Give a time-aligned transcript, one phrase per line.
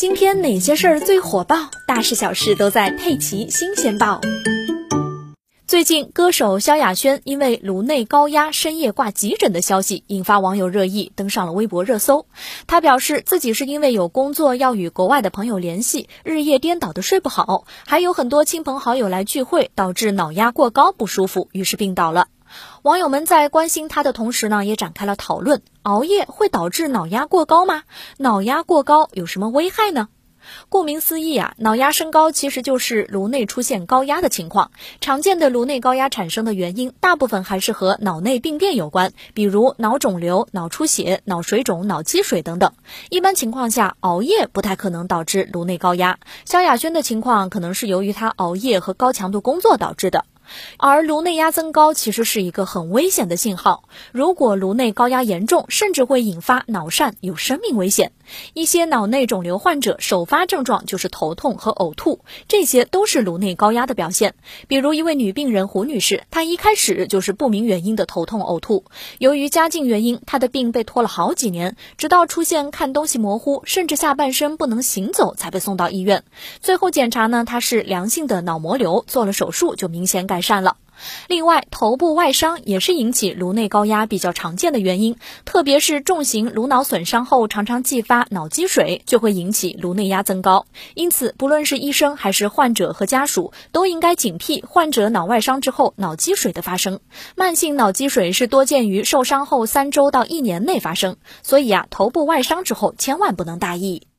[0.00, 1.68] 今天哪些事儿最火爆？
[1.86, 4.18] 大事小事都在《佩奇新鲜报》。
[5.66, 12.24] 最近，歌手萧亚轩因为颅内高压深夜挂急诊的消息引发网友热议，登上了微博热搜。
[12.66, 22.28] 他表示自己是因为有工作要与国外的朋友联系，日夜颠倒的睡不好，还有很多亲朋好友来聚会，导致脑压过高不舒服，于是病倒了。
[22.82, 27.82] 网友们在关心他的同时呢，也展开了讨论：熬夜会导致脑压过高吗？
[28.18, 30.08] 脑压过高有什么危害呢？
[30.70, 34.70] 顾名思义啊，脑压升高其实就是颅内出现高压的情况。
[35.00, 42.72] 常见的颅内高压产生的原因，大部分还是和脑内病变有关，比如脑肿瘤、脑出血、脑水肿、脑积水等等。
[43.10, 46.18] 一般情况下，熬夜不太可能导致颅内高压。
[46.46, 50.24] 萧亚轩的情况可能是由于他熬夜和高强度工作导致的。
[50.78, 58.12] 而颅内压增高其实是一个很危险的信号，如果颅内高压严重，甚至会引发脑疝，有生命危险。
[58.54, 64.34] 一些脑内肿瘤患者首发症状就是头痛和呕吐，这些都是颅内高压的表现。
[64.66, 68.84] 比如一位女病人胡女士，她一开始就是不明原因的头痛呕吐，
[69.18, 76.24] 由于家境原因，她的病被拖了好几年，直到出现看东西模糊，甚至下半身不能行走，才被送到医院。
[76.60, 80.40] 最后检查呢，她是良性的脑膜瘤，做了手术就明显改。
[80.40, 80.76] 善了。
[81.28, 90.66] 另外，头部外伤也是引起颅内高压比较常见的原因，特别是重型颅脑损伤后，常常继发脑积水，就会引起颅内压增高。
[90.94, 97.00] 因此，不论是医生还是患者和家属，都应该警惕患者脑外伤之后脑积水的发生。
[97.36, 104.09] 慢性脑积水是多见于受伤后三周到一年内发生，所以啊，头部外伤之后千万不能大意。